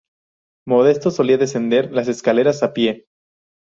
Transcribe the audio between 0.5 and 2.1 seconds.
Modesto solía descender las